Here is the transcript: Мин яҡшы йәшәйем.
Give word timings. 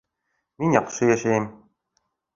Мин 0.63 0.73
яҡшы 0.77 1.09
йәшәйем. 1.11 1.49